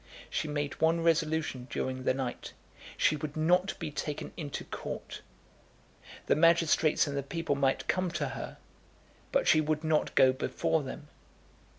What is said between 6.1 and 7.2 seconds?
The magistrates and